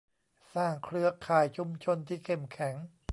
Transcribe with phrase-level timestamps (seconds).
[0.53, 2.75] สร้างเครือข่ายชุมชนที่เข้มแข็ง